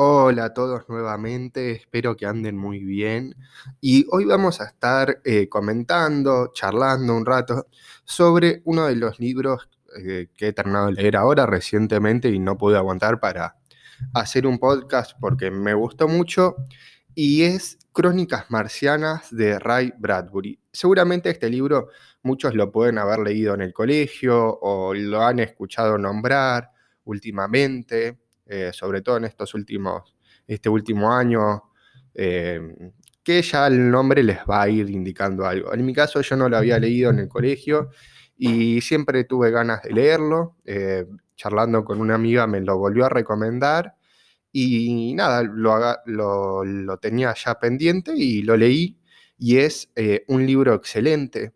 Hola 0.00 0.44
a 0.44 0.54
todos 0.54 0.88
nuevamente, 0.88 1.72
espero 1.72 2.16
que 2.16 2.24
anden 2.24 2.56
muy 2.56 2.84
bien. 2.84 3.34
Y 3.80 4.06
hoy 4.12 4.26
vamos 4.26 4.60
a 4.60 4.66
estar 4.66 5.20
eh, 5.24 5.48
comentando, 5.48 6.52
charlando 6.54 7.16
un 7.16 7.26
rato 7.26 7.66
sobre 8.04 8.62
uno 8.64 8.86
de 8.86 8.94
los 8.94 9.18
libros 9.18 9.68
eh, 9.98 10.28
que 10.36 10.48
he 10.48 10.52
terminado 10.52 10.86
de 10.86 10.92
leer 10.92 11.16
ahora 11.16 11.46
recientemente 11.46 12.28
y 12.28 12.38
no 12.38 12.56
pude 12.56 12.76
aguantar 12.76 13.18
para 13.18 13.56
hacer 14.14 14.46
un 14.46 14.60
podcast 14.60 15.18
porque 15.18 15.50
me 15.50 15.74
gustó 15.74 16.06
mucho. 16.06 16.54
Y 17.16 17.42
es 17.42 17.76
Crónicas 17.92 18.52
Marcianas 18.52 19.34
de 19.34 19.58
Ray 19.58 19.92
Bradbury. 19.98 20.60
Seguramente 20.72 21.28
este 21.28 21.50
libro 21.50 21.88
muchos 22.22 22.54
lo 22.54 22.70
pueden 22.70 22.98
haber 22.98 23.18
leído 23.18 23.52
en 23.54 23.62
el 23.62 23.72
colegio 23.72 24.60
o 24.60 24.94
lo 24.94 25.22
han 25.22 25.40
escuchado 25.40 25.98
nombrar 25.98 26.70
últimamente. 27.02 28.16
Eh, 28.50 28.70
sobre 28.72 29.02
todo 29.02 29.18
en 29.18 29.24
estos 29.24 29.52
últimos, 29.52 30.16
este 30.46 30.70
último 30.70 31.12
año, 31.12 31.64
eh, 32.14 32.58
que 33.22 33.42
ya 33.42 33.66
el 33.66 33.90
nombre 33.90 34.22
les 34.22 34.38
va 34.38 34.62
a 34.62 34.68
ir 34.70 34.88
indicando 34.88 35.44
algo. 35.46 35.74
En 35.74 35.84
mi 35.84 35.92
caso 35.92 36.22
yo 36.22 36.34
no 36.34 36.48
lo 36.48 36.56
había 36.56 36.78
leído 36.78 37.10
en 37.10 37.18
el 37.18 37.28
colegio 37.28 37.90
y 38.38 38.80
siempre 38.80 39.24
tuve 39.24 39.50
ganas 39.50 39.82
de 39.82 39.92
leerlo. 39.92 40.56
Eh, 40.64 41.04
charlando 41.36 41.84
con 41.84 42.00
una 42.00 42.14
amiga 42.14 42.46
me 42.46 42.62
lo 42.62 42.78
volvió 42.78 43.04
a 43.04 43.10
recomendar 43.10 43.96
y 44.50 45.12
nada, 45.14 45.42
lo, 45.42 45.94
lo, 46.64 46.96
tenía 46.98 47.34
ya 47.34 47.58
pendiente 47.58 48.12
y 48.16 48.42
lo 48.42 48.56
leí 48.56 48.98
y 49.38 49.58
es 49.58 49.92
un 50.26 50.46
libro 50.46 50.74
excelente. 50.74 51.52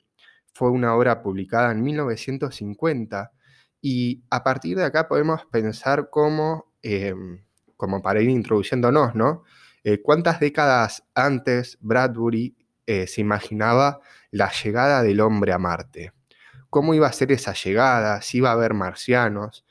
Fue 0.53 0.71
una 0.71 0.95
obra 0.95 1.23
publicada 1.23 1.73
en 1.73 1.83
1950 1.83 3.33
y 3.81 4.23
a 4.31 4.45
partir 4.45 4.77
de 4.77 4.85
acá 4.85 5.09
podemos 5.09 5.47
pensar 5.47 6.11
cómo 6.11 6.72
Em, 6.83 7.41
como 7.77 8.03
para 8.03 8.21
ir 8.21 8.29
introduciéndonos, 8.31 9.15
¿no? 9.15 9.43
Eh, 9.83 10.01
¿Cuántas 10.03 10.39
décadas 10.39 11.05
antes 11.15 11.79
Bradbury 11.81 12.57
eh, 12.87 13.09
se 13.09 13.21
imaginaba 13.21 14.01
la 14.31 14.53
llegada 14.53 15.03
del 15.03 15.21
hombre 15.21 15.53
a 15.53 15.59
Marte? 15.59 16.13
¿Cómo 16.71 16.95
iba 16.95 17.09
a 17.09 17.13
ser 17.13 17.33
esa 17.33 17.55
llegada? 17.55 18.23
¿Si 18.23 18.39
iba 18.39 18.51
a 18.51 18.53
haber 18.53 18.75
marcianos? 18.75 19.65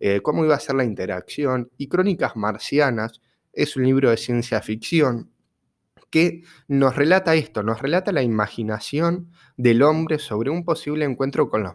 Eh, 0.00 0.20
¿Cómo 0.22 0.44
iba 0.44 0.54
a 0.54 0.60
ser 0.60 0.76
la 0.76 0.84
interacción? 0.84 1.70
Y 1.76 1.88
Crónicas 1.88 2.36
Marcianas 2.36 3.20
es 3.52 3.76
un 3.76 3.84
libro 3.84 4.10
de 4.10 4.16
ciencia 4.16 4.62
ficción 4.62 5.30
que 6.10 6.42
nos 6.68 6.96
relata 6.96 7.34
esto, 7.34 7.62
nos 7.62 7.82
relata 7.82 8.12
la 8.12 8.22
imaginación 8.22 9.30
del 9.58 9.82
hombre 9.82 10.18
sobre 10.18 10.48
un 10.48 10.64
posible 10.64 11.04
encuentro 11.04 11.50
con 11.50 11.62
los, 11.62 11.74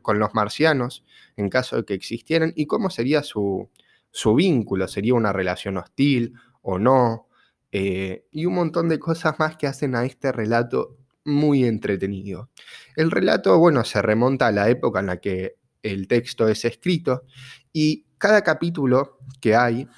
con 0.00 0.18
los 0.18 0.34
marcianos, 0.34 1.04
en 1.36 1.50
caso 1.50 1.76
de 1.76 1.84
que 1.84 1.92
existieran, 1.92 2.54
y 2.56 2.64
cómo 2.66 2.88
sería 2.88 3.22
su, 3.22 3.68
su 4.10 4.34
vínculo, 4.34 4.88
sería 4.88 5.14
una 5.14 5.32
relación 5.32 5.76
hostil 5.76 6.34
o 6.62 6.78
no, 6.78 7.28
eh, 7.72 8.26
y 8.30 8.46
un 8.46 8.54
montón 8.54 8.88
de 8.88 8.98
cosas 8.98 9.38
más 9.38 9.56
que 9.56 9.66
hacen 9.66 9.94
a 9.94 10.04
este 10.04 10.32
relato 10.32 10.98
muy 11.24 11.64
entretenido. 11.64 12.50
El 12.96 13.10
relato, 13.10 13.58
bueno, 13.58 13.84
se 13.84 14.02
remonta 14.02 14.48
a 14.48 14.52
la 14.52 14.68
época 14.68 15.00
en 15.00 15.06
la 15.06 15.20
que 15.20 15.56
el 15.82 16.08
texto 16.08 16.48
es 16.48 16.64
escrito 16.64 17.24
y 17.72 18.06
cada 18.18 18.42
capítulo 18.42 19.18
que 19.40 19.54
hay 19.54 19.88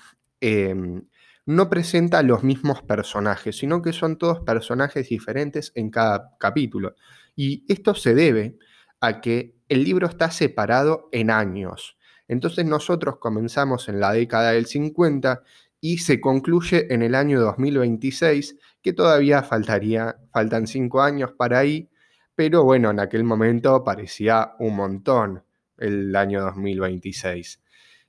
em, 0.40 1.02
no 1.46 1.68
presenta 1.68 2.22
los 2.22 2.44
mismos 2.44 2.82
personajes, 2.82 3.56
sino 3.56 3.82
que 3.82 3.92
son 3.92 4.16
todos 4.16 4.40
personajes 4.40 5.08
diferentes 5.08 5.72
en 5.74 5.90
cada 5.90 6.36
capítulo. 6.38 6.94
Y 7.34 7.64
esto 7.72 7.94
se 7.94 8.14
debe 8.14 8.58
a 9.00 9.20
que 9.20 9.56
el 9.68 9.84
libro 9.84 10.06
está 10.06 10.30
separado 10.30 11.08
en 11.12 11.30
años. 11.30 11.96
Entonces 12.32 12.64
nosotros 12.64 13.18
comenzamos 13.18 13.90
en 13.90 14.00
la 14.00 14.10
década 14.14 14.52
del 14.52 14.64
50 14.64 15.42
y 15.82 15.98
se 15.98 16.18
concluye 16.18 16.86
en 16.88 17.02
el 17.02 17.14
año 17.14 17.38
2026, 17.38 18.56
que 18.80 18.94
todavía 18.94 19.42
faltaría, 19.42 20.16
faltan 20.32 20.66
cinco 20.66 21.02
años 21.02 21.32
para 21.36 21.58
ahí, 21.58 21.90
pero 22.34 22.64
bueno, 22.64 22.90
en 22.90 23.00
aquel 23.00 23.22
momento 23.22 23.84
parecía 23.84 24.54
un 24.60 24.76
montón 24.76 25.44
el 25.76 26.16
año 26.16 26.40
2026. 26.40 27.60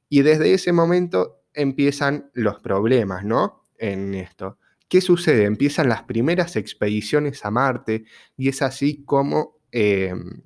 Y 0.08 0.22
desde 0.22 0.53
ese 0.53 0.72
momento 0.72 1.42
empiezan 1.53 2.31
los 2.34 2.62
problemas, 2.62 3.26
¿no? 3.26 3.66
En 3.78 4.14
esto. 4.14 4.58
¿Qué 4.88 5.02
sucede? 5.02 5.44
Empiezan 5.44 5.90
las 5.90 6.03
primeras 6.03 6.56
expediciones 6.56 7.44
a 7.44 7.52
Marte 7.52 8.06
y 8.38 8.47
es 8.47 8.62
así 8.62 9.03
como 9.03 9.58
em, 9.70 10.44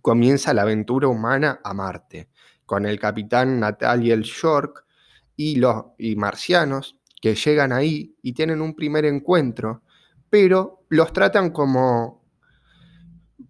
comienza 0.00 0.54
la 0.54 0.62
aventura 0.62 1.08
humana 1.08 1.60
a 1.62 1.74
Marte 1.74 2.30
con 2.66 2.86
el 2.86 2.98
capitán 2.98 3.60
Nathaniel 3.60 4.22
York 4.22 4.84
y 5.36 5.56
los 5.56 5.86
y 5.98 6.16
marcianos 6.16 6.96
que 7.20 7.34
llegan 7.34 7.72
ahí 7.72 8.14
y 8.22 8.32
tienen 8.34 8.60
un 8.60 8.74
primer 8.74 9.04
encuentro, 9.04 9.82
pero 10.30 10.84
los 10.88 11.12
tratan 11.12 11.50
como 11.50 12.24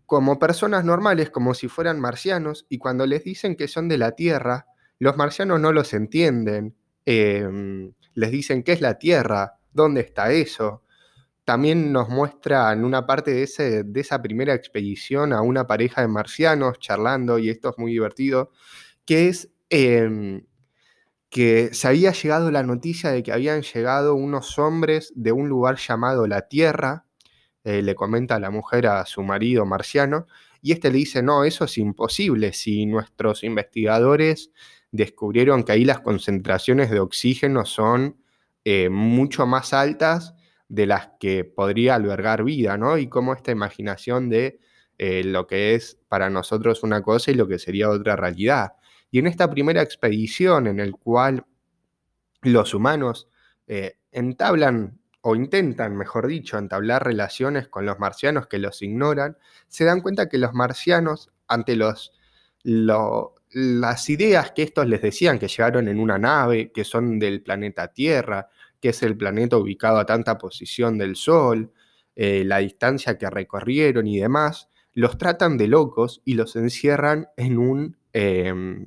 como 0.07 0.39
personas 0.39 0.85
normales, 0.85 1.31
como 1.31 1.55
si 1.55 1.69
fueran 1.69 1.99
marcianos, 2.01 2.67
y 2.69 2.79
cuando 2.79 3.07
les 3.07 3.25
dicen 3.25 3.57
que 3.57 3.69
son 3.69 3.89
de 3.89 3.99
la 3.99 4.13
Tierra, 4.13 4.67
los 4.99 5.17
marcianos 5.17 5.61
no 5.61 5.73
los 5.73 5.93
entienden. 5.95 6.77
Em, 7.05 7.93
les 8.15 8.31
dicen 8.31 8.63
qué 8.63 8.73
es 8.73 8.81
la 8.81 8.99
Tierra, 8.99 9.59
dónde 9.73 10.03
está 10.03 10.31
eso. 10.31 10.83
También 11.45 11.93
nos 11.93 12.09
muestra 12.09 12.73
en 12.73 12.85
una 12.85 13.07
parte 13.07 13.33
de, 13.33 13.43
ese, 13.45 13.83
de 13.85 14.01
esa 14.01 14.23
primera 14.23 14.55
expedición 14.55 15.33
a 15.33 15.43
una 15.43 15.67
pareja 15.67 16.03
de 16.03 16.09
marcianos 16.09 16.79
charlando, 16.79 17.39
y 17.39 17.51
esto 17.51 17.71
es 17.71 17.79
muy 17.79 17.93
divertido, 17.93 18.53
que 19.05 19.29
es 19.29 19.51
em, 19.71 20.47
que 21.31 21.75
se 21.75 21.89
había 21.89 22.13
llegado 22.13 22.51
la 22.51 22.63
noticia 22.63 23.11
de 23.11 23.23
que 23.23 23.33
habían 23.33 23.63
llegado 23.63 24.15
unos 24.15 24.59
hombres 24.59 25.13
de 25.17 25.33
un 25.33 25.49
lugar 25.49 25.77
llamado 25.79 26.27
la 26.29 26.49
Tierra, 26.49 27.07
eh, 27.65 27.83
le 27.83 27.95
comenta 27.95 28.39
la 28.39 28.51
mujer 28.51 28.87
a 28.87 29.05
su 29.07 29.23
marido 29.23 29.67
marciano, 29.67 30.27
y 30.63 30.73
este 30.73 30.91
le 30.91 30.99
dice, 30.99 31.23
no, 31.23 31.45
eso 31.45 31.65
es 31.65 31.77
imposible, 31.79 32.53
si 32.53 32.87
nuestros 32.87 33.43
investigadores 33.45 34.53
descubrieron 34.93 35.65
que 35.65 35.73
ahí 35.73 35.85
las 35.85 36.01
concentraciones 36.01 36.91
de 36.91 37.01
oxígeno 37.01 37.65
son 37.65 38.23
eh, 38.65 38.89
mucho 38.89 39.45
más 39.45 39.73
altas 39.73 40.35
de 40.69 40.87
las 40.87 41.11
que 41.19 41.45
podría 41.45 41.97
albergar 41.97 42.45
vida, 42.45 42.79
¿no? 42.79 42.97
Y 42.97 43.09
cómo 43.09 43.35
esta 43.35 43.51
imaginación 43.51 44.31
de 44.31 44.61
eh, 44.99 45.25
lo 45.25 45.47
que 45.47 45.75
es 45.75 45.99
para 46.09 46.31
nosotros 46.31 46.83
una 46.85 47.03
cosa 47.03 47.33
y 47.33 47.35
lo 47.35 47.49
que 47.49 47.59
sería 47.59 47.91
otra 47.91 48.15
realidad. 48.15 48.75
Y 49.15 49.21
en 49.21 49.29
esta 49.29 49.49
primera 49.49 49.81
expedición 49.81 50.67
en 50.67 50.81
el 50.81 50.91
cual 50.97 51.47
los 52.43 52.75
humanos 52.75 53.29
eh, 53.69 53.99
entablan 54.11 54.99
o 55.21 55.37
intentan, 55.37 55.97
mejor 55.97 56.27
dicho, 56.27 56.59
entablar 56.59 57.05
relaciones 57.05 57.69
con 57.69 57.87
los 57.87 58.01
marcianos 58.01 58.49
que 58.49 58.59
los 58.59 58.83
ignoran, 58.83 59.39
se 59.69 59.85
dan 59.85 60.01
cuenta 60.01 60.29
que 60.29 60.39
los 60.39 60.53
marcianos, 60.53 61.31
ante 61.47 61.77
los, 61.77 62.11
las 62.65 64.11
ideas 64.11 64.51
que 64.51 64.65
estos 64.65 64.89
les 64.89 65.01
decían, 65.01 65.39
que 65.39 65.47
llegaron 65.47 65.87
en 65.87 66.01
una 66.01 66.19
nave, 66.19 66.73
que 66.73 66.83
son 66.83 67.21
del 67.21 67.41
planeta 67.41 67.93
Tierra, 67.93 68.49
que 68.81 68.89
es 68.89 69.01
el 69.05 69.17
planeta 69.17 69.57
ubicado 69.57 69.99
a 69.99 70.07
tanta 70.07 70.39
posición 70.39 70.99
del 70.99 71.15
Sol, 71.15 71.73
eh, 72.17 72.43
la 72.45 72.59
distancia 72.59 73.17
que 73.17 73.31
recorrieron 73.31 74.09
y 74.09 74.19
demás, 74.19 74.71
los 74.93 75.19
tratan 75.19 75.57
de 75.57 75.69
locos 75.69 76.21
y 76.25 76.35
los 76.35 76.57
encierran 76.57 77.29
en 77.37 77.59
un, 77.59 77.97
em, 78.15 78.87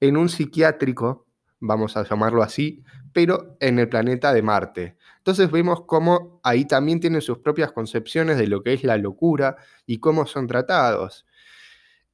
en 0.00 0.16
un 0.18 0.28
psiquiátrico, 0.28 1.26
vamos 1.60 1.96
a 1.96 2.04
llamarlo 2.04 2.42
así, 2.42 2.84
pero 3.14 3.56
en 3.60 3.78
el 3.78 3.88
planeta 3.88 4.34
de 4.34 4.42
Marte. 4.42 4.96
Entonces 5.18 5.50
vemos 5.50 5.84
cómo 5.86 6.40
ahí 6.44 6.66
también 6.66 7.00
tienen 7.00 7.22
sus 7.22 7.38
propias 7.38 7.72
concepciones 7.72 8.36
de 8.36 8.46
lo 8.46 8.62
que 8.62 8.74
es 8.74 8.84
la 8.84 8.98
locura 8.98 9.56
y 9.86 9.98
cómo 9.98 10.26
son 10.26 10.46
tratados. 10.46 11.24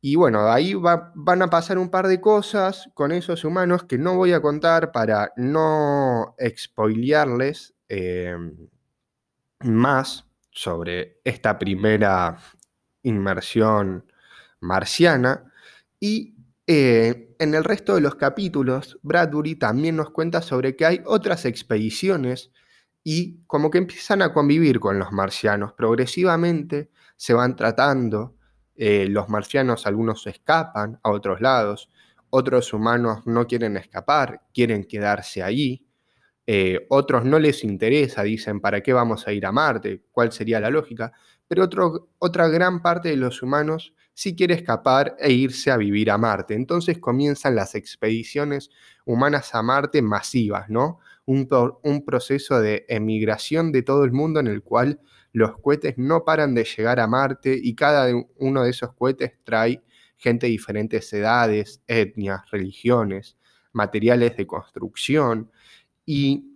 Y 0.01 0.17
bueno, 0.17 0.51
ahí 0.51 0.75
van 0.75 1.43
a 1.43 1.51
pasar 1.51 1.79
un 1.79 1.89
par 1.89 2.09
de 2.09 2.21
cosas 2.21 2.89
con 2.95 3.13
esos 3.13 3.45
humanos 3.45 3.85
que 3.85 3.99
no 3.99 4.17
voy 4.17 4.33
a 4.33 4.43
contar 4.43 4.91
para 4.91 5.33
no 5.37 6.35
expoliarles 6.39 7.75
em, 7.89 8.69
más 9.61 10.27
sobre 10.51 11.21
esta 11.25 11.59
primera 11.59 12.39
inmersión 13.03 14.11
marciana. 14.61 15.53
Y 16.01 16.32
eh, 16.67 17.35
en 17.39 17.55
el 17.55 17.65
resto 17.65 17.95
de 17.95 18.01
los 18.01 18.15
capítulos, 18.15 18.99
Bradbury 19.03 19.57
también 19.57 19.97
nos 19.97 20.11
cuenta 20.11 20.43
sobre 20.43 20.77
que 20.77 20.87
hay 20.87 21.01
otras 21.07 21.45
expediciones 21.45 22.53
y 23.05 23.43
como 23.47 23.71
que 23.71 23.79
empiezan 23.79 24.23
a 24.23 24.33
convivir 24.33 24.79
con 24.81 24.99
los 24.99 25.13
marcianos. 25.13 25.73
Progresivamente 25.73 26.91
se 27.17 27.35
van 27.35 27.57
tratando, 27.57 28.37
eh, 28.77 29.07
los 29.09 29.29
marcianos 29.29 29.87
algunos 29.87 30.27
escapan 30.27 31.01
a 31.03 31.11
otros 31.11 31.41
lados, 31.41 31.91
otros 32.31 32.73
humanos 32.73 33.27
no 33.27 33.47
quieren 33.47 33.77
escapar, 33.77 34.43
quieren 34.55 34.85
quedarse 34.85 35.43
allí. 35.43 35.87
Eh, 36.47 36.87
otros 36.91 37.25
no 37.25 37.39
les 37.39 37.65
interesa, 37.65 38.23
dicen, 38.23 38.61
¿para 38.61 38.81
qué 38.83 38.93
vamos 38.93 39.27
a 39.29 39.33
ir 39.33 39.47
a 39.47 39.53
Marte? 39.53 40.03
¿Cuál 40.11 40.33
sería 40.33 40.61
la 40.61 40.71
lógica? 40.71 41.13
Pero 41.53 41.69
otra 42.19 42.49
gran 42.49 42.81
parte 42.81 43.11
de 43.11 43.17
los 43.17 43.43
humanos 43.43 43.93
sí 44.15 44.35
quiere 44.35 44.55
escapar 44.55 45.17
e 45.19 45.33
irse 45.33 45.71
a 45.71 45.77
vivir 45.77 46.11
a 46.11 46.17
Marte. 46.17 46.55
Entonces 46.55 46.97
comienzan 46.99 47.57
las 47.57 47.75
expediciones 47.75 48.71
humanas 49.05 49.55
a 49.55 49.63
Marte 49.63 50.01
masivas, 50.01 50.71
¿no? 50.71 51.01
Un, 51.27 51.47
un 51.83 52.07
proceso 52.07 52.59
de 52.59 52.87
emigración 52.89 53.71
de 53.71 53.83
todo 53.83 54.05
el 54.05 54.13
mundo 54.13 54.41
en 54.41 54.47
el 54.47 54.63
cual 54.63 55.01
los 55.35 55.59
cohetes 55.59 55.99
no 55.99 56.25
paran 56.25 56.55
de 56.55 56.65
llegar 56.65 56.99
a 56.99 57.07
Marte 57.07 57.61
y 57.63 57.75
cada 57.75 58.11
uno 58.39 58.63
de 58.63 58.71
esos 58.71 58.95
cohetes 58.95 59.33
trae 59.45 59.83
gente 60.17 60.47
de 60.47 60.53
diferentes 60.53 61.13
edades, 61.13 61.83
etnias, 61.87 62.51
religiones, 62.51 63.37
materiales 63.75 64.39
de 64.39 64.47
construcción 64.47 65.51
y 66.07 66.52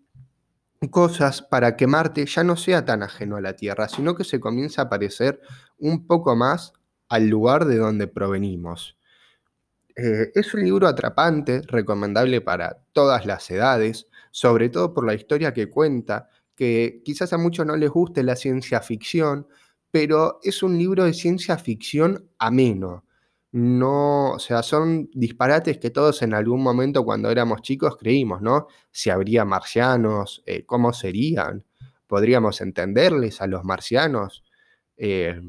cosas 0.88 1.42
para 1.42 1.76
que 1.76 1.86
Marte 1.86 2.26
ya 2.26 2.44
no 2.44 2.56
sea 2.56 2.84
tan 2.84 3.02
ajeno 3.02 3.36
a 3.36 3.40
la 3.40 3.56
Tierra, 3.56 3.88
sino 3.88 4.14
que 4.14 4.24
se 4.24 4.40
comienza 4.40 4.82
a 4.82 4.88
parecer 4.88 5.40
un 5.78 6.06
poco 6.06 6.36
más 6.36 6.72
al 7.08 7.28
lugar 7.28 7.64
de 7.66 7.76
donde 7.76 8.08
provenimos. 8.08 8.96
Eh, 9.96 10.30
es 10.34 10.52
un 10.54 10.62
libro 10.64 10.86
atrapante, 10.86 11.62
recomendable 11.66 12.40
para 12.42 12.84
todas 12.92 13.24
las 13.24 13.50
edades, 13.50 14.08
sobre 14.30 14.68
todo 14.68 14.92
por 14.92 15.06
la 15.06 15.14
historia 15.14 15.54
que 15.54 15.70
cuenta, 15.70 16.28
que 16.54 17.02
quizás 17.04 17.32
a 17.32 17.38
muchos 17.38 17.64
no 17.66 17.76
les 17.76 17.90
guste 17.90 18.22
la 18.22 18.36
ciencia 18.36 18.80
ficción, 18.80 19.46
pero 19.90 20.38
es 20.42 20.62
un 20.62 20.76
libro 20.76 21.04
de 21.04 21.14
ciencia 21.14 21.56
ficción 21.56 22.28
ameno. 22.38 23.04
No, 23.52 24.32
o 24.32 24.38
sea, 24.38 24.62
son 24.62 25.08
disparates 25.14 25.78
que 25.78 25.90
todos 25.90 26.20
en 26.22 26.34
algún 26.34 26.62
momento 26.62 27.04
cuando 27.04 27.30
éramos 27.30 27.62
chicos 27.62 27.96
creímos, 27.96 28.42
¿no? 28.42 28.66
Si 28.90 29.08
habría 29.08 29.44
marcianos, 29.44 30.42
eh, 30.46 30.66
¿cómo 30.66 30.92
serían? 30.92 31.64
¿Podríamos 32.06 32.60
entenderles 32.60 33.40
a 33.40 33.46
los 33.46 33.64
marcianos? 33.64 34.44
Eh, 34.96 35.40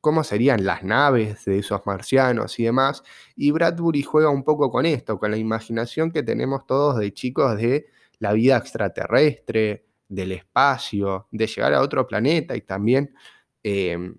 ¿Cómo 0.00 0.24
serían 0.24 0.64
las 0.66 0.82
naves 0.84 1.44
de 1.46 1.58
esos 1.60 1.80
marcianos 1.86 2.58
y 2.58 2.64
demás? 2.64 3.02
Y 3.36 3.50
Bradbury 3.52 4.02
juega 4.02 4.28
un 4.30 4.44
poco 4.44 4.70
con 4.70 4.84
esto, 4.84 5.18
con 5.18 5.30
la 5.30 5.38
imaginación 5.38 6.10
que 6.12 6.22
tenemos 6.22 6.66
todos 6.66 6.98
de 6.98 7.14
chicos 7.14 7.56
de 7.56 7.86
la 8.18 8.32
vida 8.34 8.56
extraterrestre, 8.58 9.86
del 10.08 10.32
espacio, 10.32 11.28
de 11.30 11.46
llegar 11.46 11.72
a 11.74 11.80
otro 11.80 12.06
planeta 12.06 12.54
y 12.56 12.60
también 12.60 13.14
em, 13.62 14.16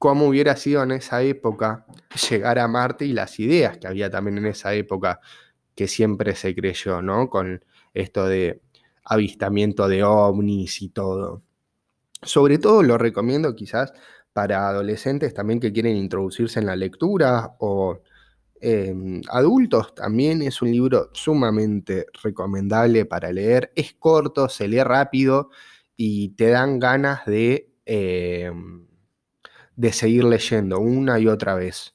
cómo 0.00 0.26
hubiera 0.26 0.56
sido 0.56 0.82
en 0.82 0.90
esa 0.90 1.22
época 1.22 1.86
llegar 2.30 2.58
a 2.58 2.66
Marte 2.66 3.04
y 3.06 3.12
las 3.12 3.38
ideas 3.38 3.78
que 3.78 3.86
había 3.86 4.10
también 4.10 4.38
en 4.38 4.46
esa 4.46 4.74
época 4.74 5.20
que 5.76 5.86
siempre 5.86 6.34
se 6.34 6.56
creyó, 6.56 7.02
¿no? 7.02 7.30
Con 7.30 7.64
esto 7.94 8.26
de 8.26 8.62
avistamiento 9.04 9.86
de 9.86 10.02
ovnis 10.02 10.82
y 10.82 10.88
todo. 10.88 11.42
Sobre 12.22 12.58
todo 12.58 12.82
lo 12.82 12.98
recomiendo 12.98 13.54
quizás 13.54 13.92
para 14.32 14.68
adolescentes 14.68 15.34
también 15.34 15.60
que 15.60 15.72
quieren 15.72 15.96
introducirse 15.96 16.60
en 16.60 16.66
la 16.66 16.76
lectura 16.76 17.54
o 17.60 18.00
Em, 18.62 19.22
adultos 19.30 19.94
también 19.94 20.42
es 20.42 20.60
un 20.60 20.70
libro 20.70 21.08
sumamente 21.14 22.06
recomendable 22.22 23.06
para 23.06 23.32
leer. 23.32 23.72
Es 23.74 23.94
corto, 23.94 24.48
se 24.50 24.68
lee 24.68 24.82
rápido 24.82 25.50
y 25.96 26.30
te 26.30 26.50
dan 26.50 26.78
ganas 26.78 27.24
de, 27.24 27.72
em, 27.86 28.86
de 29.80 29.94
seguir 29.94 30.24
leyendo 30.24 30.78
una 30.78 31.18
y 31.18 31.26
otra 31.26 31.54
vez. 31.54 31.94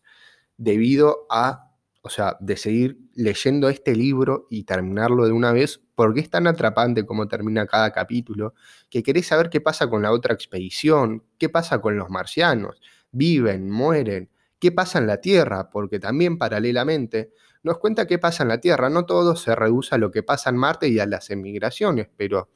Debido 0.57 1.27
a, 1.29 1.71
o 2.01 2.09
sea, 2.09 2.35
de 2.39 2.57
seguir 2.57 2.97
leyendo 3.13 3.69
este 3.69 3.95
libro 3.95 4.47
y 4.49 4.63
terminarlo 4.63 5.27
de 5.27 5.31
una 5.31 5.51
vez, 5.51 5.79
porque 5.93 6.21
es 6.21 6.31
tan 6.31 6.47
atrapante 6.47 7.05
como 7.05 7.27
termina 7.27 7.67
cada 7.67 7.91
capítulo, 7.91 8.55
que 8.89 9.03
querés 9.03 9.27
saber 9.27 9.51
qué 9.51 9.61
pasa 9.61 9.87
con 9.87 10.01
la 10.01 10.11
otra 10.11 10.33
expedición, 10.33 11.23
qué 11.37 11.47
pasa 11.47 11.79
con 11.79 11.95
los 11.95 12.09
marcianos, 12.09 12.81
viven, 13.11 13.69
mueren 13.69 14.31
qué 14.57 14.71
pasa 14.71 14.97
en 14.97 15.05
la 15.05 15.21
Tierra, 15.21 15.69
porque 15.69 15.99
también 15.99 16.39
paralelamente 16.39 17.33
nos 17.61 17.77
cuenta 17.77 18.07
qué 18.07 18.17
pasa 18.17 18.41
en 18.41 18.49
la 18.49 18.59
Tierra. 18.59 18.89
No 18.89 19.05
todo 19.05 19.35
se 19.35 19.53
reduce 19.53 19.93
a 19.93 19.99
lo 19.99 20.09
que 20.09 20.23
pasa 20.23 20.49
en 20.49 20.57
Marte 20.57 20.87
y 20.87 20.97
a 20.97 21.05
las 21.05 21.29
emigraciones, 21.29 22.09
pero 22.17 22.49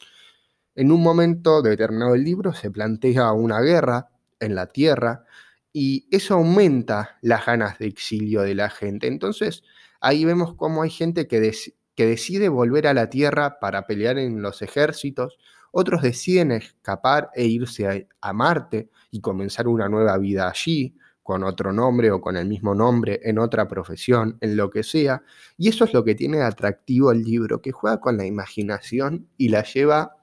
en 0.74 0.92
un 0.92 1.04
momento 1.04 1.62
determinado 1.62 2.14
del 2.14 2.24
libro 2.24 2.52
se 2.54 2.72
plantea 2.72 3.32
una 3.34 3.62
guerra 3.62 4.10
en 4.40 4.56
la 4.56 4.68
Tierra 4.68 5.26
y 5.72 6.08
eso 6.12 6.36
aumenta 6.36 7.18
las 7.22 7.46
ganas 7.46 7.80
de 7.80 7.88
exilio 7.88 8.42
de 8.42 8.56
la 8.56 8.70
gente. 8.70 9.08
Entonces 9.08 9.64
ahí 10.02 10.26
vemos 10.26 10.56
cómo 10.56 10.84
hay 10.84 10.90
gente 10.90 11.28
que, 11.28 11.54
que 11.96 12.06
decide 12.06 12.50
volver 12.50 12.88
a 12.88 12.94
la 12.94 13.10
Tierra 13.10 13.60
para 13.60 13.86
pelear 13.86 14.18
en 14.18 14.42
los 14.42 14.62
ejércitos, 14.62 15.38
otros 15.72 16.02
deciden 16.02 16.52
escapar 16.52 17.30
e 17.36 17.46
irse 17.46 18.08
a 18.22 18.34
Marte 18.34 18.90
y 19.12 19.22
comenzar 19.22 19.68
una 19.68 19.88
nueva 19.88 20.18
vida 20.18 20.50
allí 20.50 20.96
con 21.30 21.44
otro 21.44 21.72
nombre 21.72 22.10
o 22.10 22.20
con 22.20 22.38
el 22.38 22.48
mismo 22.48 22.74
nombre, 22.74 23.20
en 23.24 23.38
otra 23.38 23.68
profesión, 23.68 24.40
en 24.42 24.58
lo 24.58 24.72
que 24.72 24.82
sea. 24.82 25.22
Y 25.60 25.70
eso 25.70 25.86
es 25.86 25.94
lo 25.94 26.04
que 26.04 26.16
tiene 26.16 26.42
atractivo 26.42 27.12
el 27.12 27.24
libro, 27.24 27.62
que 27.62 27.72
juega 27.72 28.00
con 28.00 28.18
la 28.18 28.26
imaginación 28.26 29.28
y 29.38 29.50
la 29.50 29.64
lleva 29.64 30.18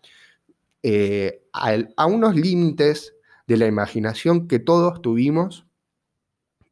eh, 0.82 1.44
a, 1.52 2.06
unos 2.06 2.34
límites 2.34 3.14
de 3.46 3.56
la 3.56 3.66
imaginación 3.66 4.48
que 4.48 4.58
todos 4.58 5.02
tuvimos 5.02 5.66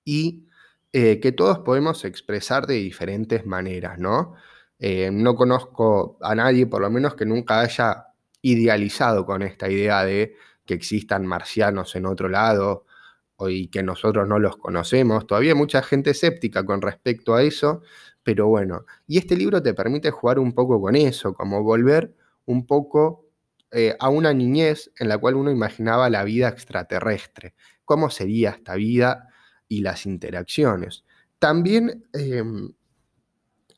y 0.04 0.48
eh, 0.92 1.20
que 1.20 1.32
todos 1.32 1.58
podemos 1.60 2.04
expresar 2.04 2.66
de 2.66 2.74
diferentes 2.74 3.46
maneras, 3.46 3.98
¿no? 3.98 4.34
Eh, 4.78 5.10
no 5.12 5.34
conozco 5.34 6.18
a 6.20 6.34
nadie, 6.34 6.66
por 6.66 6.82
lo 6.82 6.90
menos, 6.90 7.14
que 7.14 7.26
nunca 7.26 7.60
haya 7.60 8.08
idealizado 8.42 9.24
con 9.26 9.42
esta 9.42 9.70
idea 9.70 10.04
de 10.04 10.36
que 10.66 10.74
existan 10.74 11.26
marcianos 11.26 11.96
en 11.96 12.06
otro 12.06 12.28
lado 12.28 12.86
y 13.48 13.68
que 13.68 13.82
nosotros 13.82 14.28
no 14.28 14.38
los 14.38 14.56
conocemos. 14.56 15.26
Todavía 15.26 15.52
hay 15.52 15.58
mucha 15.58 15.82
gente 15.82 16.10
escéptica 16.10 16.64
con 16.64 16.82
respecto 16.82 17.34
a 17.34 17.42
eso, 17.42 17.82
pero 18.22 18.46
bueno, 18.48 18.84
y 19.06 19.18
este 19.18 19.36
libro 19.36 19.62
te 19.62 19.74
permite 19.74 20.10
jugar 20.10 20.38
un 20.38 20.52
poco 20.52 20.80
con 20.80 20.96
eso, 20.96 21.34
como 21.34 21.62
volver 21.62 22.14
un 22.46 22.66
poco 22.66 23.23
eh, 23.74 23.96
a 23.98 24.08
una 24.08 24.32
niñez 24.32 24.92
en 24.98 25.08
la 25.08 25.18
cual 25.18 25.34
uno 25.34 25.50
imaginaba 25.50 26.08
la 26.08 26.22
vida 26.22 26.48
extraterrestre, 26.48 27.54
cómo 27.84 28.08
sería 28.08 28.50
esta 28.50 28.76
vida 28.76 29.28
y 29.68 29.80
las 29.80 30.06
interacciones. 30.06 31.04
También 31.40 32.06
em, 32.12 32.72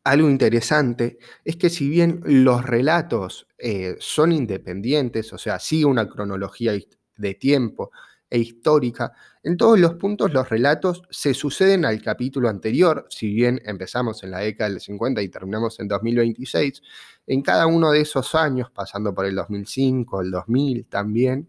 algo 0.04 0.28
interesante 0.28 1.19
es 1.44 1.56
que 1.56 1.70
si 1.70 1.88
bien 1.88 2.20
los 2.25 2.64
relatos 2.64 3.48
eh, 3.58 3.96
son 3.98 4.32
independientes, 4.32 5.32
o 5.32 5.38
sea, 5.38 5.58
sigue 5.58 5.87
una 5.87 6.08
cronología 6.08 6.75
de 7.16 7.34
tiempo, 7.34 7.90
e 8.28 8.38
histórica, 8.38 9.12
en 9.43 9.56
todos 9.56 9.78
los 9.78 9.94
puntos 9.94 10.32
los 10.32 10.49
relatos 10.49 11.02
se 11.11 11.34
suceden 11.34 11.84
al 11.84 12.02
capítulo 12.02 12.49
anterior, 12.49 13.06
si 13.08 13.32
bien 13.32 13.61
empezamos 13.64 14.23
en 14.25 14.32
la 14.32 14.40
década 14.40 14.70
del 14.70 14.81
50 14.81 15.23
y 15.23 15.28
terminamos 15.28 15.78
en 15.81 15.88
2026, 15.88 16.82
en 17.28 17.43
cada 17.43 17.67
uno 17.67 17.93
de 17.93 18.00
esos 18.00 18.34
años, 18.34 18.70
pasando 18.70 19.14
por 19.14 19.26
el 19.26 19.37
2005, 19.37 20.20
el 20.22 20.31
2000 20.31 20.86
también, 20.86 21.48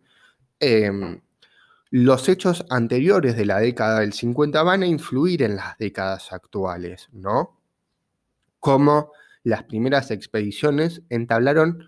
em, 0.59 1.21
los 1.89 2.29
hechos 2.29 2.65
anteriores 2.69 3.37
de 3.37 3.45
la 3.45 3.59
década 3.59 4.01
del 4.01 4.13
50 4.13 4.61
van 4.63 4.83
a 4.83 4.87
influir 4.87 5.43
en 5.43 5.55
las 5.55 5.77
décadas 5.77 6.33
actuales, 6.33 7.09
¿no? 7.13 7.59
Como 8.59 9.11
las 9.43 9.63
primeras 9.63 10.11
expediciones 10.11 11.01
entablaron 11.09 11.85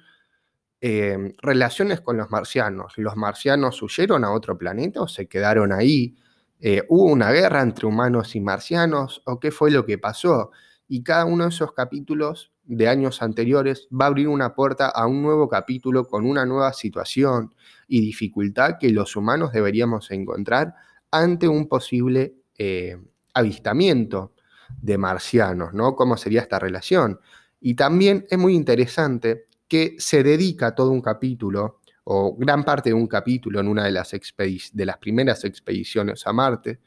Em, 0.81 1.33
relaciones 1.41 1.99
con 1.99 2.15
los 2.15 2.29
marcianos. 2.31 2.93
¿Los 2.97 3.17
marcianos 3.17 3.81
huyeron 3.81 4.23
a 4.23 4.31
otro 4.31 4.57
planeta 4.57 5.01
o 5.01 5.07
se 5.09 5.27
quedaron 5.27 5.73
ahí? 5.73 6.15
Eh, 6.61 6.83
¿Hubo 6.87 7.03
una 7.11 7.31
guerra 7.31 7.61
entre 7.61 7.85
humanos 7.85 8.33
y 8.35 8.39
marcianos 8.39 9.21
o 9.25 9.39
qué 9.41 9.51
fue 9.51 9.71
lo 9.71 9.85
que 9.85 9.97
pasó? 9.97 10.51
Y 10.87 11.03
cada 11.03 11.25
uno 11.25 11.43
de 11.43 11.49
esos 11.49 11.73
capítulos 11.73 12.53
de 12.63 12.87
años 12.87 13.21
anteriores 13.21 13.89
va 13.91 14.05
a 14.05 14.07
abrir 14.07 14.29
una 14.29 14.55
puerta 14.55 14.87
a 14.87 15.05
un 15.05 15.21
nuevo 15.21 15.49
capítulo 15.49 16.07
con 16.07 16.25
una 16.25 16.45
nueva 16.45 16.71
situación 16.71 17.53
y 17.87 17.99
dificultad 17.99 18.77
que 18.79 18.89
los 18.91 19.17
humanos 19.17 19.51
deberíamos 19.51 20.11
encontrar 20.11 20.75
ante 21.11 21.49
un 21.49 21.67
posible 21.67 22.35
eh, 22.57 22.97
avistamiento 23.33 24.33
de 24.81 24.97
marcianos, 24.97 25.73
¿no? 25.73 25.95
¿Cómo 25.95 26.15
sería 26.15 26.41
esta 26.41 26.57
relación? 26.59 27.19
Y 27.59 27.73
también 27.73 28.25
es 28.29 28.37
muy 28.37 28.55
interesante 28.55 29.48
que 29.69 29.95
se 29.99 30.23
dedica 30.23 30.75
todo 30.75 30.91
un 30.91 31.01
capítulo, 31.01 31.79
o 32.03 32.35
gran 32.35 32.65
parte 32.65 32.89
de 32.89 32.95
un 32.95 33.07
capítulo 33.07 33.59
en 33.59 33.67
una 33.67 33.85
de 33.85 33.91
las, 33.91 34.11
de 34.11 34.85
las 34.85 34.97
primeras 34.97 35.45
expediciones 35.45 36.25
a 36.25 36.33
Marte, 36.33 36.79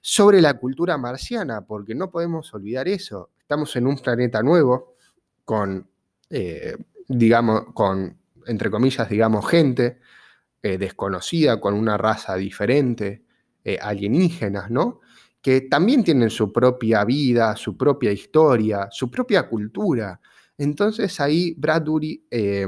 sobre 0.00 0.40
la 0.40 0.54
cultura 0.54 0.96
marciana, 0.96 1.66
porque 1.66 1.94
no 1.94 2.10
podemos 2.12 2.54
olvidar 2.54 2.86
eso. 2.86 3.30
Estamos 3.40 3.74
en 3.74 3.88
un 3.88 3.98
planeta 3.98 4.40
nuevo, 4.40 4.94
con, 5.44 5.90
eh, 6.30 6.76
digamos, 7.08 7.72
con, 7.74 8.16
entre 8.46 8.70
comillas, 8.70 9.08
digamos, 9.08 9.48
gente 9.48 9.98
eh, 10.62 10.78
desconocida, 10.78 11.60
con 11.60 11.74
una 11.74 11.96
raza 11.96 12.36
diferente, 12.36 13.24
eh, 13.64 13.78
alienígenas, 13.82 14.70
¿no? 14.70 15.00
Que 15.42 15.62
también 15.62 16.04
tienen 16.04 16.30
su 16.30 16.52
propia 16.52 17.04
vida, 17.04 17.56
su 17.56 17.76
propia 17.76 18.12
historia, 18.12 18.88
su 18.92 19.10
propia 19.10 19.48
cultura. 19.48 20.20
Entonces 20.58 21.20
ahí 21.20 21.54
Bradbury 21.58 22.26
eh, 22.30 22.66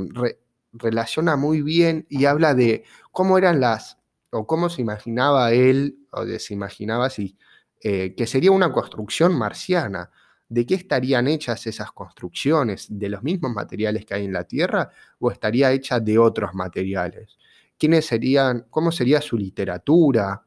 relaciona 0.73 1.37
muy 1.37 1.63
bien 1.63 2.07
y 2.09 2.27
habla 2.27 2.55
de 2.55 2.85
cómo 3.13 3.39
eran 3.39 3.61
las 3.61 3.99
o 4.31 4.47
cómo 4.47 4.69
se 4.69 4.83
imaginaba 4.83 5.53
él, 5.53 6.01
o 6.13 6.25
se 6.39 6.53
imaginaba 6.55 7.09
si, 7.11 7.37
eh, 7.83 8.15
que 8.15 8.27
sería 8.27 8.51
una 8.53 8.73
construcción 8.73 9.37
marciana. 9.37 10.11
¿De 10.51 10.65
qué 10.67 10.75
estarían 10.75 11.29
hechas 11.29 11.67
esas 11.67 11.93
construcciones? 11.93 12.87
¿De 12.91 13.09
los 13.09 13.23
mismos 13.23 13.53
materiales 13.53 14.05
que 14.07 14.15
hay 14.15 14.25
en 14.25 14.33
la 14.33 14.45
Tierra 14.45 14.91
o 15.19 15.31
estaría 15.31 15.73
hecha 15.73 16.01
de 16.01 16.19
otros 16.19 16.55
materiales? 16.55 17.39
¿Quiénes 17.79 18.07
serían, 18.07 18.67
cómo 18.71 18.91
sería 18.93 19.21
su 19.21 19.37
literatura? 19.39 20.43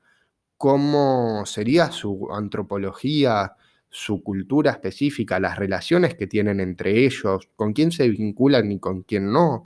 ¿Cómo 0.58 1.46
sería 1.46 1.92
su 1.92 2.30
antropología? 2.32 3.56
Su 3.92 4.24
cultura 4.24 4.72
específica, 4.72 5.40
las 5.40 5.60
relaciones 5.60 6.16
que 6.16 6.26
tienen 6.26 6.62
entre 6.62 7.06
ellos, 7.06 7.50
con 7.56 7.74
quién 7.74 7.92
se 7.92 8.08
vinculan 8.08 8.72
y 8.72 8.80
con 8.80 9.04
quién 9.04 9.32
no, 9.32 9.66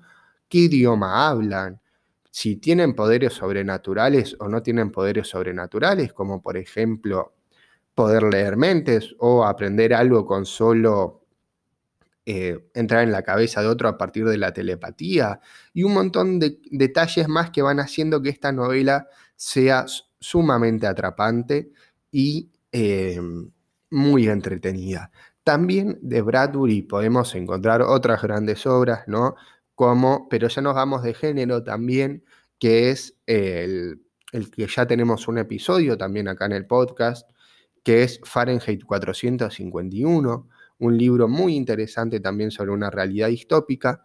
qué 0.50 0.58
idioma 0.58 1.30
hablan, 1.30 1.80
si 2.32 2.58
tienen 2.58 2.96
poderes 2.96 3.34
sobrenaturales 3.34 4.36
o 4.40 4.50
no 4.50 4.62
tienen 4.62 4.92
poderes 4.92 5.30
sobrenaturales, 5.30 6.12
como 6.12 6.42
por 6.42 6.58
ejemplo 6.58 7.36
poder 7.94 8.24
leer 8.24 8.58
mentes 8.58 9.16
o 9.20 9.46
aprender 9.46 9.94
algo 9.94 10.26
con 10.26 10.46
solo 10.46 11.22
eh, 12.26 12.68
entrar 12.74 13.04
en 13.04 13.12
la 13.12 13.22
cabeza 13.22 13.62
de 13.62 13.68
otro 13.68 13.88
a 13.88 13.98
partir 13.98 14.26
de 14.26 14.38
la 14.38 14.52
telepatía 14.52 15.40
y 15.74 15.84
un 15.84 15.94
montón 15.94 16.40
de 16.40 16.60
detalles 16.72 17.28
más 17.28 17.52
que 17.52 17.62
van 17.62 17.80
haciendo 17.80 18.22
que 18.22 18.30
esta 18.30 18.52
novela 18.52 19.08
sea 19.36 19.86
sumamente 20.20 20.88
atrapante 20.88 21.72
y 22.12 22.50
eh, 22.72 23.22
muy 23.96 24.28
entretenida. 24.28 25.12
También 25.44 25.98
de 26.02 26.22
Bradbury 26.22 26.84
podemos 26.84 27.34
encontrar 27.36 27.82
otras 27.82 28.22
grandes 28.22 28.66
obras, 28.66 29.08
¿no? 29.08 29.36
Como, 29.74 30.28
pero 30.30 30.48
ya 30.48 30.62
nos 30.62 30.76
vamos 30.76 31.04
de 31.04 31.14
género 31.14 31.64
también, 31.64 32.24
que 32.60 32.90
es 32.92 33.18
el, 33.26 34.02
el 34.32 34.52
que 34.52 34.68
ya 34.68 34.86
tenemos 34.86 35.28
un 35.28 35.38
episodio 35.38 35.98
también 35.98 36.28
acá 36.28 36.46
en 36.46 36.54
el 36.54 36.68
podcast, 36.68 37.30
que 37.84 38.04
es 38.04 38.20
Fahrenheit 38.24 38.84
451, 38.84 40.50
un 40.80 40.98
libro 40.98 41.28
muy 41.28 41.56
interesante 41.56 42.20
también 42.20 42.52
sobre 42.52 42.72
una 42.72 42.90
realidad 42.90 43.30
distópica, 43.30 44.04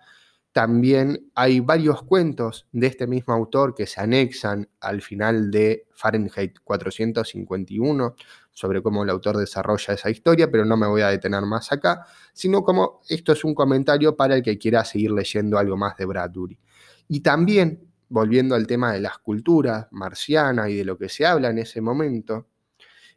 también 0.52 1.30
hay 1.36 1.60
varios 1.60 2.02
cuentos 2.02 2.66
de 2.72 2.88
este 2.88 3.06
mismo 3.06 3.32
autor 3.32 3.74
que 3.74 3.86
se 3.86 4.00
anexan 4.00 4.68
al 4.80 5.00
final 5.00 5.50
de 5.50 5.86
Fahrenheit 5.92 6.58
451 6.64 8.16
sobre 8.50 8.82
cómo 8.82 9.04
el 9.04 9.10
autor 9.10 9.36
desarrolla 9.36 9.94
esa 9.94 10.10
historia, 10.10 10.50
pero 10.50 10.64
no 10.64 10.76
me 10.76 10.88
voy 10.88 11.02
a 11.02 11.08
detener 11.08 11.42
más 11.42 11.70
acá, 11.70 12.04
sino 12.32 12.64
como 12.64 13.00
esto 13.08 13.32
es 13.32 13.44
un 13.44 13.54
comentario 13.54 14.16
para 14.16 14.34
el 14.34 14.42
que 14.42 14.58
quiera 14.58 14.84
seguir 14.84 15.12
leyendo 15.12 15.56
algo 15.56 15.76
más 15.76 15.96
de 15.96 16.04
Bradbury. 16.04 16.58
Y 17.06 17.20
también, 17.20 17.88
volviendo 18.08 18.56
al 18.56 18.66
tema 18.66 18.92
de 18.92 19.00
las 19.00 19.18
culturas 19.18 19.86
marcianas 19.92 20.68
y 20.70 20.76
de 20.76 20.84
lo 20.84 20.98
que 20.98 21.08
se 21.08 21.26
habla 21.26 21.50
en 21.50 21.58
ese 21.58 21.80
momento, 21.80 22.48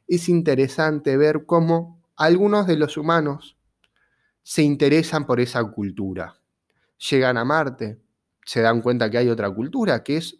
es 0.08 0.30
interesante 0.30 1.18
ver 1.18 1.46
cómo 1.48 2.04
algunos 2.16 2.68
de 2.68 2.78
los 2.78 2.96
humanos 2.96 3.58
se 4.44 4.62
interesan 4.62 5.26
por 5.26 5.40
esa 5.40 5.64
cultura 5.64 6.43
llegan 7.10 7.38
a 7.38 7.46
Marte, 7.46 8.00
se 8.46 8.62
dan 8.62 8.82
cuenta 8.82 9.10
que 9.10 9.18
hay 9.18 9.30
otra 9.30 9.50
cultura, 9.50 10.04
que 10.04 10.18
es 10.18 10.40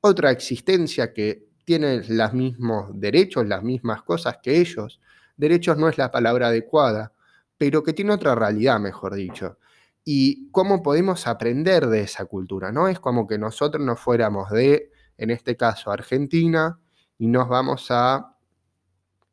otra 0.00 0.30
existencia 0.30 1.12
que 1.12 1.46
tiene 1.64 2.02
los 2.08 2.32
mismos 2.32 2.90
derechos, 2.94 3.46
las 3.46 3.62
mismas 3.62 4.02
cosas 4.02 4.38
que 4.42 4.58
ellos. 4.58 5.00
Derechos 5.36 5.76
no 5.78 5.88
es 5.88 5.98
la 5.98 6.10
palabra 6.10 6.48
adecuada, 6.48 7.12
pero 7.56 7.82
que 7.82 7.92
tiene 7.92 8.12
otra 8.12 8.34
realidad, 8.34 8.80
mejor 8.80 9.14
dicho. 9.14 9.58
Y 10.04 10.50
cómo 10.50 10.82
podemos 10.82 11.26
aprender 11.26 11.86
de 11.86 12.00
esa 12.00 12.24
cultura, 12.24 12.72
¿no? 12.72 12.88
Es 12.88 12.98
como 12.98 13.26
que 13.26 13.38
nosotros 13.38 13.84
nos 13.84 14.00
fuéramos 14.00 14.50
de, 14.50 14.90
en 15.16 15.30
este 15.30 15.56
caso, 15.56 15.90
Argentina, 15.90 16.80
y 17.18 17.28
nos 17.28 17.48
vamos 17.48 17.86
a 17.90 18.36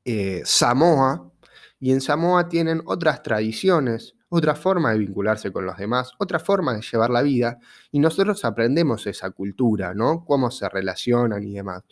eh, 0.06 0.42
Samoa, 0.46 1.32
y 1.80 1.92
en 1.92 2.02
Samoa 2.02 2.50
tienen 2.50 2.82
otras 2.86 3.24
tradiciones, 3.24 4.16
otra 4.30 4.56
forma 4.56 4.92
de 4.92 5.00
vincularse 5.00 5.52
con 5.52 5.66
los 5.66 5.78
demás, 5.78 6.14
otra 6.20 6.40
forma 6.40 6.76
de 6.76 6.82
llevar 6.82 7.10
la 7.10 7.22
vida, 7.22 7.60
y 7.92 8.00
nosotros 8.00 8.46
aprendemos 8.46 9.06
esa 9.08 9.32
cultura, 9.32 9.94
¿no? 9.94 10.24
Cómo 10.24 10.52
se 10.52 10.70
relacionan 10.70 11.44
y 11.44 11.54
demás. 11.56 11.84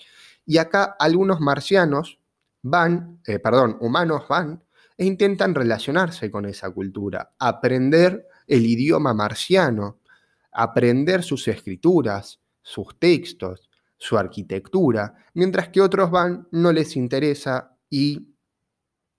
Y 0.45 0.59
acá 0.59 0.95
algunos 0.99 1.39
marcianos 1.39 2.19
van, 2.61 3.19
eh, 3.25 3.39
perdón, 3.39 3.77
humanos 3.81 4.23
van 4.29 4.63
e 4.97 5.05
intentan 5.05 5.53
relacionarse 5.53 6.31
con 6.31 6.45
esa 6.45 6.71
cultura, 6.71 7.33
aprender 7.39 8.27
el 8.47 8.65
idioma 8.65 9.13
marciano, 9.13 9.99
aprender 10.51 11.23
sus 11.23 11.47
escrituras, 11.47 12.39
sus 12.61 12.97
textos, 12.97 13.69
su 13.97 14.17
arquitectura, 14.17 15.15
mientras 15.33 15.69
que 15.69 15.81
otros 15.81 16.11
van, 16.11 16.47
no 16.51 16.71
les 16.71 16.95
interesa 16.95 17.75
y 17.89 18.35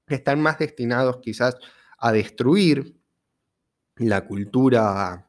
están 0.07 0.41
más 0.41 0.59
destinados 0.59 1.19
quizás 1.19 1.57
a 1.99 2.13
destruir 2.13 2.98
la 3.99 4.26
cultura 4.26 5.28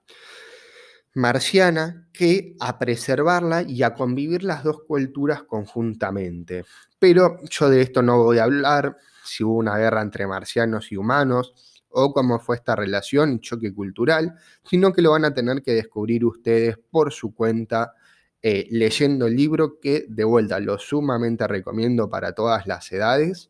marciana 1.16 2.08
que 2.14 2.56
a 2.60 2.78
preservarla 2.78 3.64
y 3.64 3.84
a 3.84 3.94
convivir 3.94 4.44
las 4.44 4.64
dos 4.64 4.84
culturas 4.88 5.44
conjuntamente. 5.44 6.66
Pero 6.98 7.38
yo 7.50 7.70
de 7.70 7.82
esto 7.82 8.02
no 8.02 8.24
voy 8.24 8.40
a 8.40 8.44
hablar, 8.44 8.98
si 9.24 9.44
hubo 9.44 9.56
una 9.56 9.78
guerra 9.78 10.02
entre 10.02 10.28
marcianos 10.28 10.92
y 10.92 10.98
humanos 10.98 11.54
o 11.90 12.14
cómo 12.14 12.40
fue 12.40 12.56
esta 12.56 12.76
relación 12.76 13.34
y 13.34 13.40
choque 13.40 13.74
cultural, 13.74 14.36
sino 14.64 14.94
que 14.94 15.02
lo 15.02 15.12
van 15.12 15.26
a 15.26 15.34
tener 15.34 15.64
que 15.64 15.74
descubrir 15.74 16.24
ustedes 16.26 16.78
por 16.78 17.12
su 17.12 17.34
cuenta 17.34 17.94
eh, 18.42 18.68
leyendo 18.70 19.28
el 19.28 19.36
libro 19.36 19.80
que 19.80 20.06
de 20.08 20.24
vuelta 20.24 20.60
lo 20.60 20.78
sumamente 20.78 21.46
recomiendo 21.48 22.10
para 22.10 22.34
todas 22.34 22.68
las 22.68 22.90
edades 22.92 23.50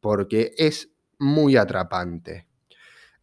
porque 0.00 0.52
es 0.58 0.90
muy 1.18 1.56
atrapante. 1.56 2.46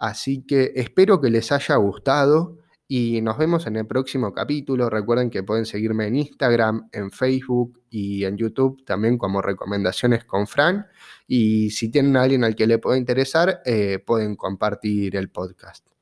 Así 0.03 0.43
que 0.45 0.74
espero 0.75 1.22
que 1.22 1.29
les 1.29 1.50
haya 1.53 1.77
gustado 1.77 2.57
y 2.89 3.22
nos 3.22 3.38
vemos 3.38 3.67
en 3.67 3.77
el 3.77 3.88
próximo 3.88 4.33
capítulo. 4.33 4.89
Recuerden 4.89 5.29
que 5.29 5.43
pueden 5.43 5.65
seguirme 5.65 6.07
en 6.07 6.17
Instagram, 6.17 6.89
en 6.91 7.10
Facebook 7.10 7.79
y 7.89 8.25
en 8.25 8.36
YouTube 8.36 8.83
también 8.83 9.17
como 9.17 9.41
recomendaciones 9.41 10.25
con 10.25 10.45
Fran. 10.45 10.88
Y 11.25 11.69
si 11.69 11.89
tienen 11.89 12.17
a 12.17 12.24
alguien 12.24 12.43
al 12.43 12.53
que 12.53 12.67
le 12.67 12.79
pueda 12.79 12.98
interesar, 12.98 13.62
eh, 13.63 14.00
pueden 14.05 14.36
compartir 14.36 15.15
el 15.15 15.29
podcast. 15.29 15.92